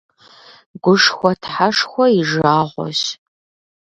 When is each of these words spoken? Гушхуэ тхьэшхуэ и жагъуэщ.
Гушхуэ 0.83 1.31
тхьэшхуэ 1.41 2.05
и 2.19 2.21
жагъуэщ. 2.29 3.01